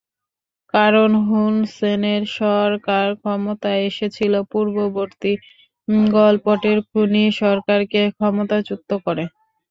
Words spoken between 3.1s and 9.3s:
ক্ষমতায় এসেছিল পূর্ববর্তী পলপটের খুনি সরকারকে ক্ষমতাচ্যুত করে।